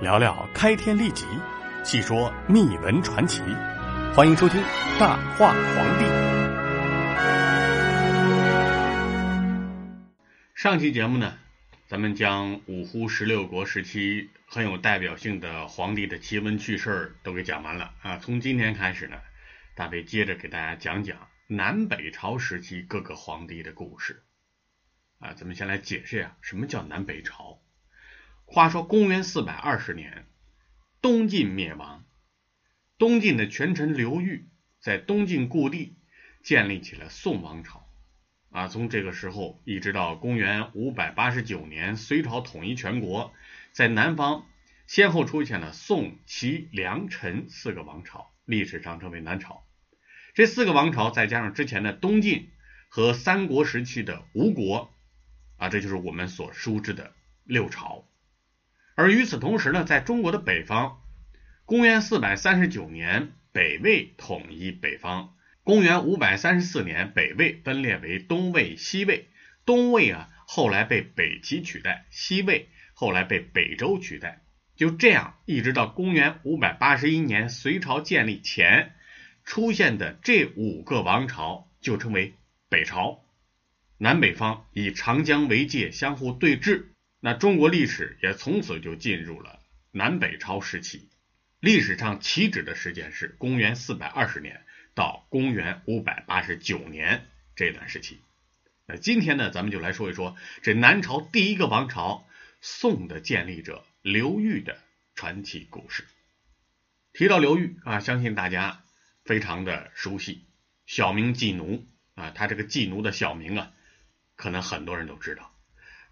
[0.00, 1.26] 聊聊开天立即，
[1.84, 3.42] 细说秘闻传奇。
[4.14, 4.58] 欢迎收听
[4.98, 6.06] 《大话皇帝》。
[10.54, 11.36] 上期节目呢，
[11.86, 18.16] 咱们将五胡十六国时期很有代表性的皇帝的奇闻趣事都给讲完了啊。
[18.16, 19.18] 从今天开始呢，
[19.74, 24.22] 大卫接着给大家讲讲南北朝时期各个皇帝的故事。
[25.18, 27.58] 啊，咱们先来解释呀，什么叫南北朝？
[28.52, 30.26] 话说公元四百二十年，
[31.00, 32.04] 东晋灭亡，
[32.98, 34.48] 东晋的权臣刘裕
[34.80, 35.96] 在东晋故地
[36.42, 37.88] 建立起了宋王朝。
[38.50, 43.32] 啊，从这个时候一直到公元五百八十九年，隋朝统一全国，
[43.70, 44.44] 在南方
[44.88, 49.64] 先后出现了宋、齐、梁、陈四个王朝，历史上称为南朝。
[50.34, 52.50] 这四个王朝再加上之前的东晋
[52.88, 54.92] 和三国时期的吴国。
[55.56, 57.12] 啊，这就是我们所熟知的
[57.44, 58.09] 六朝。
[59.00, 60.98] 而与此同时呢，在中国的北方，
[61.64, 65.34] 公元四百三十九年，北魏统一北方。
[65.64, 69.30] 公元五百三十四年，北魏分裂为东魏、西魏。
[69.64, 74.42] 东魏啊，后来被北齐取代；西魏后来被北周取代。
[74.76, 78.92] 就这样，一直到公元五百八十一年，隋朝建立前
[79.44, 82.34] 出现的这五个王朝，就称为
[82.68, 83.24] 北朝。
[83.96, 86.88] 南北方以长江为界，相互对峙。
[87.20, 89.60] 那中国历史也从此就进入了
[89.92, 91.08] 南北朝时期。
[91.60, 98.18] 历史上起止的时间是公元四百二十年到公元五百八十九年这段时期。
[98.86, 102.26] 那今天呢，咱们就来说一说这南朝第一个王朝
[102.62, 104.78] 宋的建立者刘裕的
[105.14, 106.06] 传奇故事。
[107.12, 108.82] 提到刘裕啊，相信大家
[109.24, 110.46] 非常的熟悉，
[110.86, 113.72] 小名季奴啊，他这个季奴的小名啊。
[114.36, 115.49] 可能很多人都知道，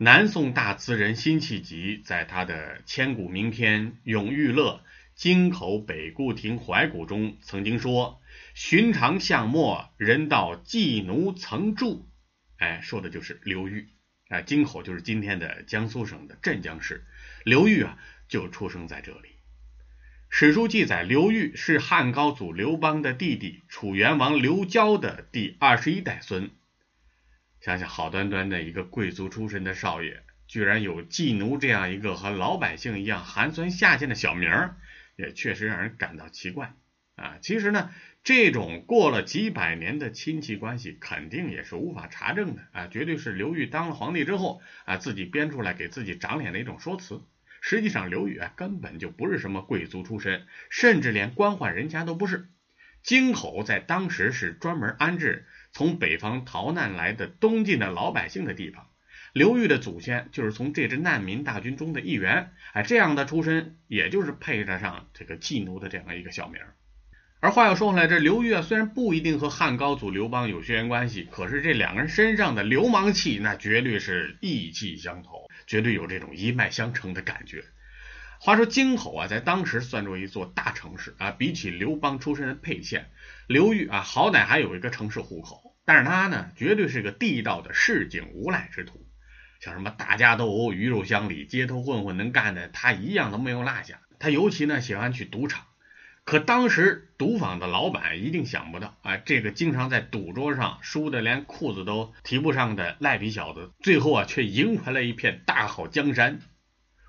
[0.01, 4.85] 南宋大词人辛弃疾在他的千古名篇《永遇乐·
[5.17, 8.21] 京口北固亭怀古》中曾经说
[8.55, 12.09] ：“寻常巷陌，人道寄奴曾住。”
[12.59, 13.89] 哎，说的就是刘裕。
[14.29, 17.05] 啊，京口就是今天的江苏省的镇江市，
[17.45, 19.31] 刘裕啊就出生在这里。
[20.31, 26.51] 史书记载，刘裕是汉高祖刘邦的弟弟，楚元王刘交的第二十一代孙。
[27.61, 34.77] 想想好端端的一个贵族出身的少爷，居然有妓奴这样一个和老百姓一样寒酸下贱的小名儿，
[35.17, 36.75] 也确实让人感到奇怪
[37.17, 37.39] 啊。
[37.43, 37.91] 其实呢，
[38.23, 47.23] 这种过了几百年的亲戚关系，肯定也是无法查证的啊，绝对是刘裕当了皇帝之后啊，自己编出来给自己长脸的一种说辞。
[47.61, 52.49] 实际上，刘裕啊根本就不是什么贵族出身，甚至连官宦人家都不是。
[53.03, 55.45] 京口在当时是专门安置。
[55.79, 58.89] 从北方逃难来的东晋的老百姓的地方，
[59.33, 66.61] 刘裕的祖先就是从这支难民大军中的一员，哎，这样的出身，也就是配得上这个妓奴的这样一个小名。
[67.39, 77.63] 而话又说回来，这刘裕啊，虽然不一定和汉高祖刘邦有血缘关系，可是这两个人身上的流氓气，那绝对是意气相投，绝对有这种一脉相承的感觉。
[78.41, 83.11] 话说京口啊，在当时算作一座大城市啊，比起刘邦出身的沛县，
[83.47, 85.68] 刘裕啊，好歹还有一个城市户口。
[85.89, 89.07] 但是他呢，绝对是个地道的市井无赖之徒，
[89.59, 94.03] 像什么打架斗殴、鱼肉乡里、街头混混能干的，他一样都没有落下。
[94.19, 95.65] 他尤其呢喜欢去赌场，
[96.25, 106.41] 可当时赌坊的老板一定想不到啊，这个经常在赌桌上输的连裤子都提不上的赖皮小子，最后啊却赢回了一片大好江山。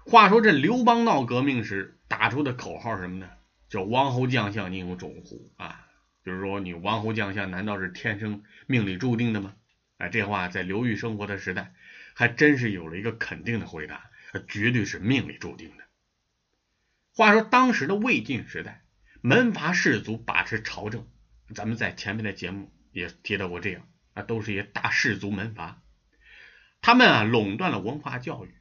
[0.06, 3.28] 话说这刘邦闹革命时打出的口号是什么呢？
[3.68, 5.86] 叫“王侯将相宁有种乎”啊，
[6.30, 9.56] 就是说你王侯将相难道是天生命里注定的吗？
[9.98, 11.74] 哎，这话在刘裕生活的时代
[12.14, 14.12] 还真是有了一个肯定的回答，
[14.48, 15.86] 绝对是命里注定的。
[17.16, 18.84] 话说当时的魏晋时代，
[19.22, 21.08] 门阀士族把持朝政，
[21.56, 25.82] 咱们在前面的节目也提到过，这样啊都是一些大士族门阀，
[26.80, 28.54] 他们啊垄断了文化教育。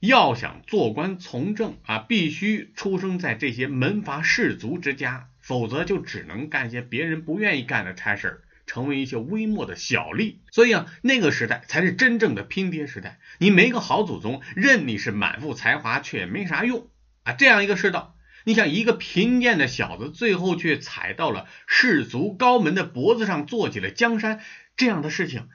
[0.00, 10.38] 要想做官从政啊，必须出生在这些门阀士族之家，否则就只能干些别人不愿意干的差事儿成为一些微末的小吏。
[10.50, 13.20] 所以啊，那个时代才是真正的拼爹时代。
[13.38, 16.90] 你没个好祖宗，任你是满腹才华，却也没啥用
[17.22, 17.32] 啊。
[17.32, 24.40] 这样一个世道，你想一个贫贱的小子，最后却踩到了士族高门的脖子上，做起了江山，
[24.76, 25.48] 这样的事情，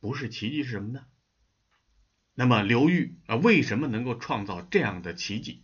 [0.00, 1.02] 不是奇迹是什么呢？
[2.34, 5.62] 那么刘裕啊，为什么能够创造这样的奇迹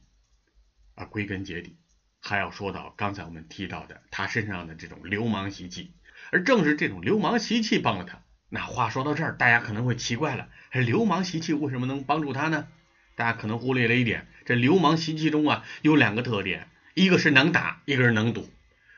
[0.95, 1.07] 啊？
[1.07, 1.77] 归根结底，
[2.25, 5.93] 还要说到刚才我们提到的他身上的这种流氓习气，
[6.33, 8.21] 而正是这种流氓习气帮了他。
[8.49, 12.67] 那话说到这儿，大家可能会奇怪了：流氓习气为什么能帮助他呢？
[13.15, 18.51] 大家可能忽略了一点，这流氓习气中啊有两个特点，一个是能打，一个是能赌。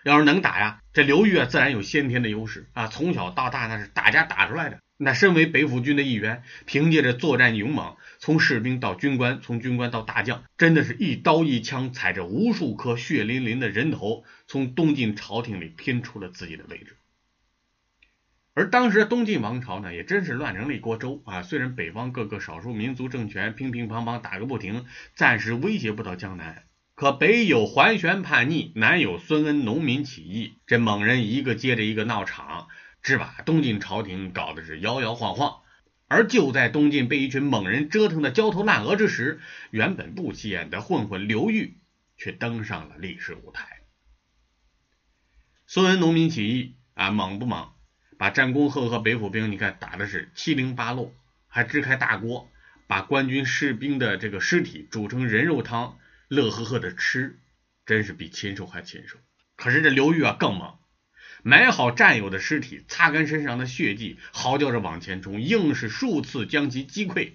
[0.05, 4.78] 要是能打呀，这刘裕啊自然有先天的优势啊，从小到大那是打架打出来的。
[4.99, 16.97] 那身为北府军的一员，凭借着作战勇猛，从士兵到军官，从军官到大将，真的是一刀一枪踩着无数颗血淋淋的人头，从东晋朝廷里拼出了自己的位置。
[18.55, 21.43] 而当时的东晋王朝呢，也真是乱成了一锅粥啊！
[21.43, 26.65] 虽然北方各个少数民族政权乒乒乓乓打个不停，暂时威胁不到江南。
[26.95, 32.69] 可北有桓玄叛逆，南有孙恩农民起义，这猛人一个接着一个闹场，
[33.06, 35.61] 是把东晋朝廷搞得是摇摇晃晃。
[36.08, 41.79] 而就在东晋被一群猛人折腾的焦头烂额之时，原本不起眼的混混刘裕
[42.17, 43.81] 却登上了历史舞台。
[45.67, 47.70] 孙恩农民起义啊，猛不猛？
[48.19, 51.12] 把战功赫赫北府兵，你看打的是七零八落，
[51.49, 52.50] 还支开大锅，
[52.87, 55.99] 把官军士兵的这个尸体煮成人肉汤。
[56.29, 57.38] 乐呵呵的吃，
[57.85, 59.17] 真是比禽兽还禽兽。
[59.55, 60.76] 可是这刘裕啊更猛，
[61.47, 67.35] 埋好战友的尸体，擦干身上的血迹，嚎叫着往前冲，硬是数次将其击溃。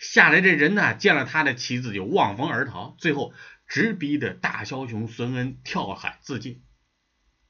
[0.00, 3.32] 下来这人呢，见了他的旗子就望风而逃，最后
[3.68, 6.64] 直逼的大枭雄孙恩跳海自尽。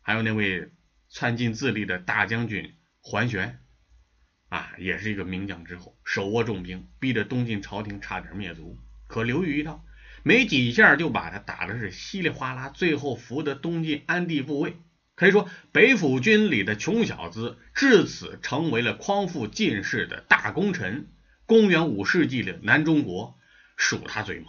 [0.03, 0.71] 还有那位
[1.09, 3.61] 窜进自立的大将军桓玄，
[4.51, 8.79] 啊，也是一个名将之后，手握重兵，逼得东晋朝廷差点灭族。
[9.07, 9.83] 可刘裕一到。
[10.25, 14.77] 没几下就把他打的是稀里哗啦，最后扶得东晋安帝复位。
[15.23, 21.07] 可以说，北府军里的穷小子至此成为了匡复晋室的大功臣。
[21.47, 23.39] 公元五世纪的南中国，
[23.77, 24.47] 数他最猛。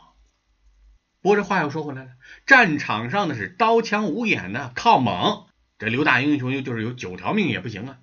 [1.21, 2.09] 不过这话又说回来了，
[2.47, 5.45] 战场上的是刀枪无眼的，靠猛。
[5.77, 7.99] 这刘大英雄就是有九条命也不行啊。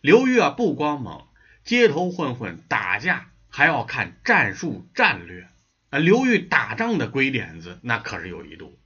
[0.00, 1.26] 刘裕啊，不光猛，
[1.62, 5.46] 街头混混打架还要看战术战略。
[5.90, 8.78] 啊，刘裕打仗的鬼点子那可是有一度。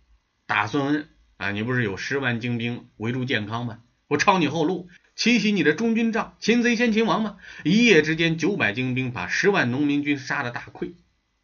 [0.47, 1.09] 打孙恩
[1.39, 3.81] 啊，你不是有十万精兵围住建康吗？
[4.09, 7.39] 我抄你后路，奇袭你的中军帐，擒贼先擒王吗？
[7.65, 10.95] 一夜之间，九百精兵把十万农民军杀的大溃。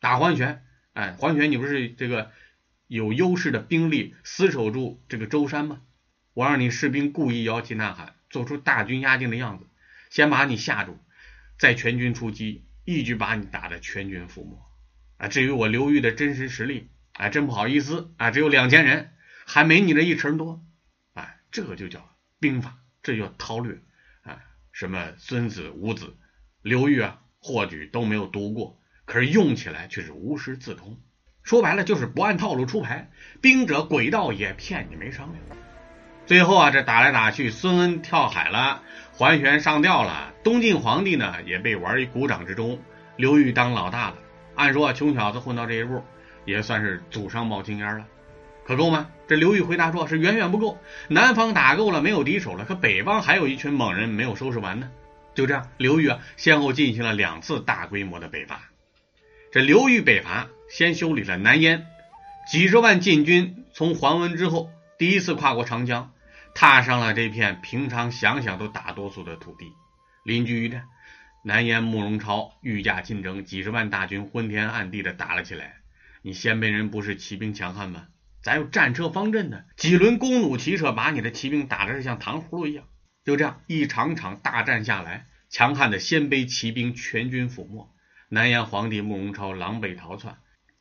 [0.01, 2.33] 打桓玄，哎，桓玄你不是这个
[2.89, 5.81] 有优势的兵力，死守住这个舟山吗？
[6.35, 9.67] 我让你士兵故意摇旗呐喊，做出大军压境的样子，
[10.11, 10.99] 先把你吓住，
[11.57, 14.61] 再全军出击，一举把你打得全军覆没。
[15.19, 19.13] 啊，至于我刘裕的真实实力，啊，真不好意思啊，只有两千人，
[19.47, 20.65] 还没你这一成多，
[21.13, 22.09] 啊，这个就叫
[22.41, 23.81] 兵法，这叫韬略，
[24.23, 24.39] 啊，
[24.73, 26.17] 什么孙子、五子、
[26.63, 31.01] 刘裕啊，或许都没有读过，可是用起来却是无师自通。
[31.43, 33.11] 说白了就是不按套路出牌，
[33.43, 35.59] 兵者诡道也，骗你没商量。
[36.27, 38.83] 最后啊，这打来打去，孙恩跳海了，
[39.13, 42.81] 桓玄上吊了，东晋皇帝呢也被玩于股掌之中，
[43.17, 44.17] 刘裕当老大了。
[44.55, 46.03] 按说啊，穷小子混到这一步，
[46.47, 48.07] 也算是祖上冒青烟了，
[48.67, 49.11] 可够吗？
[49.29, 50.79] 这刘裕回答说：“是远远不够。
[51.09, 54.91] 南方打够了，没有敌手了，可北方还有一群猛人没有收拾完呢。”
[55.35, 58.71] 就这样，刘裕啊，先后进行了两次大规模的北伐。
[59.53, 61.87] 这刘裕北伐，先修理了南燕，
[62.51, 66.13] 几十万禁军从桓温之后第一次跨过长江，
[66.55, 69.73] 踏上了这片平常想想都打哆嗦的土地，
[70.25, 70.85] 邻居一战。
[71.43, 75.75] 南燕慕容超御驾亲征，几十万大军昏天暗地的打了起来。
[76.23, 78.07] 你鲜卑人不是骑兵强悍吗？
[78.45, 79.65] 咱有战车方阵呢？
[79.75, 82.85] 几轮弓弩骑射把你的骑兵打的是像糖葫芦一样。
[83.25, 87.91] 就这样一场场大战下来，强悍的鲜卑骑兵全军覆没。
[88.29, 90.37] 南燕皇帝慕容超狼狈逃窜，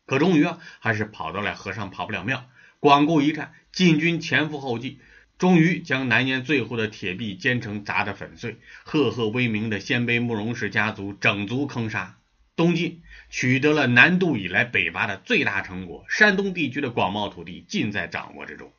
[0.05, 2.49] 可终于啊，还是跑到了和尚跑不了庙。
[2.81, 4.99] 广固一战，晋军前赴后继。
[5.37, 12.17] 终于将南燕最后的铁壁坚城砸得粉碎，赫赫威名的鲜卑慕容氏家族整族坑杀，
[12.57, 13.01] 东晋
[13.33, 18.71] 取得了南渡以来北伐的最大成果，山东地区的广袤土地尽在掌握之中。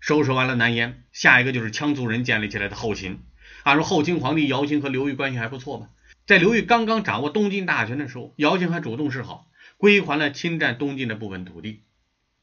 [0.00, 3.20] 收拾完了南燕，下一个就是羌族人建立起来的后秦。
[3.62, 5.88] 按说后秦皇帝姚兴和刘裕关系还不错吧？
[6.26, 11.84] 在刘裕刚刚掌握东晋大权的时候，姚兴还主动示好，归还了侵占东晋的部分土地。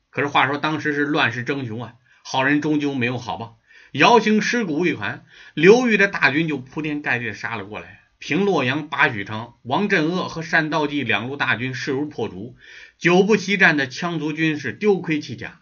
[0.10, 1.96] 可是话说当时是乱世争雄啊！
[2.24, 3.60] 好人终究没有好报，
[3.92, 5.26] 姚兴尸骨未寒，
[5.56, 8.05] 刘裕的大军就铺天盖地的杀了过来。
[8.26, 12.56] 平洛阳、拔许昌，王镇恶和单道济两路大军势如破竹，
[12.98, 15.62] 久不习战的羌族军是丢盔弃甲。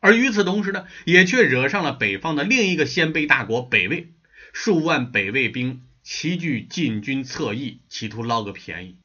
[0.00, 4.12] 而与此同时呢，也却惹上了北方的另一个鲜卑大国北魏，
[4.52, 8.98] 数万北魏兵齐聚晋军侧翼，企图捞个便宜。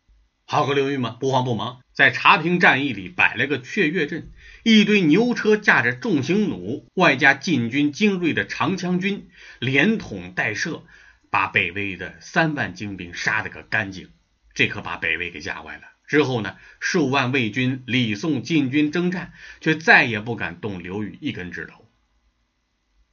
[0.44, 4.30] 好个刘裕嘛，不慌不忙，在茶坪战役里摆了个雀跃阵。
[4.64, 9.30] 一堆牛车驾着重型弩，外加晋军精锐的长枪军，
[9.60, 10.84] 连捅带射，
[11.30, 14.10] 把北魏的三万精兵杀得个干净。
[14.54, 19.32] 这可把北魏给吓坏了，之后呢，数万魏军李宋进军征战，
[19.62, 21.90] 却再也不敢动刘裕一根指头。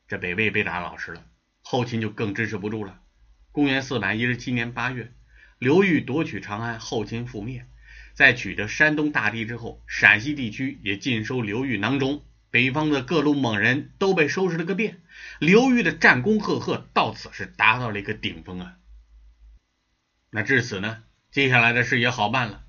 [0.09, 1.25] 这北魏被打老实了，
[1.63, 3.01] 后秦就更支持不住了。
[3.53, 5.13] 公元四百一十七年八月，
[5.59, 7.67] 刘裕夺取长安，后秦覆灭。
[8.15, 12.25] 在取得山东大地之后，陕西地区也尽收刘裕囊中，
[12.57, 15.03] 北方的各路猛人都被收拾了个遍。
[15.39, 18.77] 刘裕的战功赫赫，到此是达到了一个顶峰啊。
[20.31, 22.65] 那至此呢，接下来的事也好办了。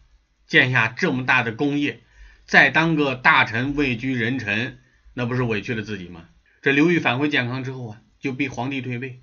[0.46, 2.02] 建下这么大的功业，
[2.44, 4.80] 再当个大臣位居人臣，
[5.14, 6.28] 那不是委屈了自己吗？
[6.62, 9.22] 这刘裕返回建康之后啊，就逼皇帝退位。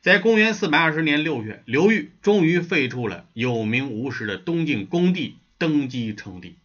[0.00, 6.56] 在公元四百二十年六月，刘裕终于废黜了有名无实的东晋恭帝，登基称帝。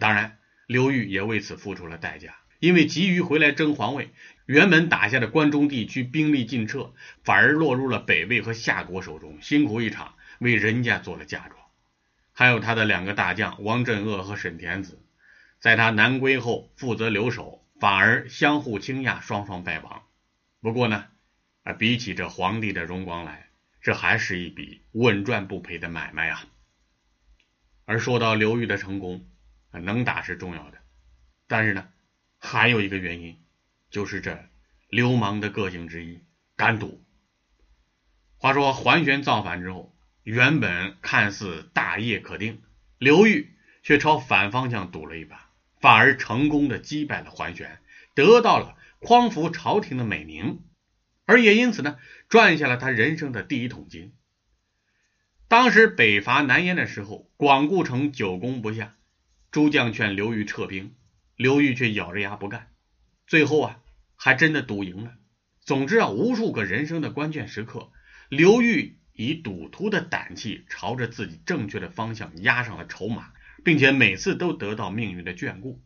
[0.00, 4.10] 当然，刘裕也为此付出了代价，因为急于回来争皇位，
[4.46, 11.58] 原本打下的关中地区兵力尽撤，反而落入了北魏和夏国手中，辛苦一场，为人家做了嫁妆。
[12.32, 15.02] 还有他的两个大将王镇恶和沈田子，
[15.58, 20.04] 在他南归后负责留守，反而相互倾轧，双双败亡。
[20.60, 21.06] 不过呢，
[21.64, 23.48] 啊，比起这皇帝的荣光来，
[23.80, 26.46] 这还是一笔稳赚不赔的买卖啊。
[27.86, 29.26] 而说到刘裕的成功，
[29.72, 30.78] 啊，能打是重要的，
[31.48, 31.88] 但是呢，
[32.44, 33.38] 还有一个原因，
[33.90, 34.44] 就是这
[34.88, 36.20] 流氓的个性之一——
[36.56, 37.02] 敢赌。
[38.36, 39.90] 话说桓玄造反之后。
[40.24, 42.62] 原本看似大业可定，
[42.98, 47.80] 刘裕却朝反方向赌了一把，反而成功的击败了桓玄，
[48.14, 50.62] 得到了匡扶朝廷的美名，
[51.24, 54.14] 而也因此呢，赚下了他人生的第一桶金。
[55.48, 58.94] 当时北伐南燕的时候，广固城久攻不下，
[59.50, 60.94] 诸将劝刘裕撤兵，
[61.36, 62.68] 刘裕却咬着牙不干，
[63.26, 63.80] 最后啊，
[64.16, 65.14] 还真的赌赢了。
[65.60, 67.90] 总之啊，无数个人生的关键时刻，
[68.28, 68.98] 刘裕。
[69.14, 75.82] 以赌徒的胆气，朝着自己正确的方向压上了筹码，并且每次都得到命运的眷顾。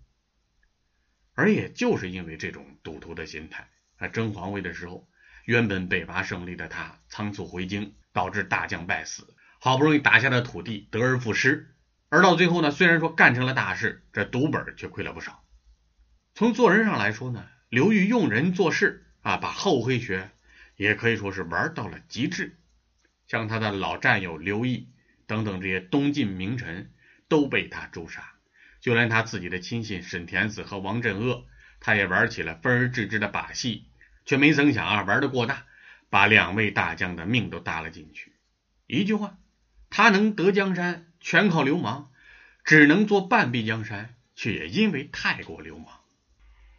[1.35, 5.09] 而也就是因为这种赌徒的心态，啊，争皇位的时候，
[5.45, 11.75] 原本北伐胜利的他仓促回京，导致大将败死，好不容易打下的土地得而复失。
[12.09, 15.45] 而到最后呢，虽然说干成了大事，这赌本却亏了不少。
[16.35, 20.31] 从做人上来说呢，刘裕用人做事啊，把厚黑学
[20.77, 22.59] 也可以说是玩到了极致。
[23.27, 24.89] 像他的老战友刘毅
[25.27, 26.93] 等等这些东晋名臣
[27.27, 28.35] 都被他诛杀，
[28.81, 31.45] 就连他自己的亲信沈田子和王镇恶，
[31.81, 33.89] 他也玩起了分而治之的把戏，
[34.25, 35.65] 却没曾想啊，玩的过大，
[36.09, 38.33] 把两位大将的命都搭了进去。
[38.87, 39.39] 一句话，
[39.91, 42.09] 他能得江山全靠流氓，
[42.63, 45.89] 只能做半壁江山，却也因为太过流氓。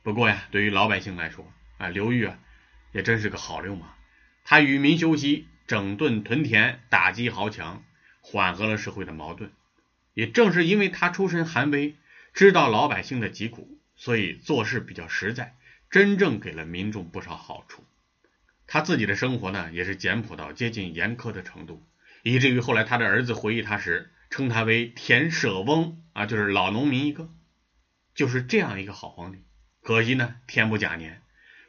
[0.03, 2.39] 不过呀，对于老百姓来说啊，刘裕啊，
[2.93, 3.93] 也真是个好流氓，
[4.45, 5.49] 他与民休息。
[5.67, 7.83] 整顿屯田，打击豪强，
[8.21, 9.51] 缓和了社会的矛盾。
[10.13, 11.97] 也正是因为他出身寒微，
[12.33, 15.57] 知道老百姓的疾苦，所以做事比较实在，
[15.89, 17.83] 真正给了民众不少好处。
[18.65, 21.85] 他自己的生活呢，也是简朴到接近严苛的程度，
[22.23, 27.29] 以至于后来他的儿子回忆他时，称他为田舍翁啊，就是老农民一个。
[28.15, 29.43] 就是这样一个好皇帝，
[29.83, 31.21] 可惜呢，天不假年，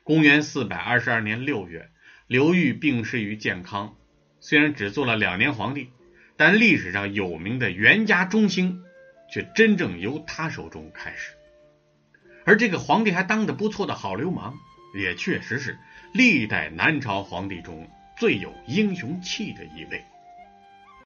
[0.02, 1.90] 公元四百二十二年六月。
[2.26, 3.96] 刘裕病逝于建康，
[4.40, 5.90] 虽然只做了两年皇帝，
[6.36, 8.82] 但历史上有名的袁家中兴
[9.30, 11.32] 却真正由他手中开始。
[12.44, 14.54] 而这个皇帝还当得不错的好流氓，
[14.94, 15.78] 也确实是
[16.12, 20.04] 历代南朝皇帝中最有英雄气的一位。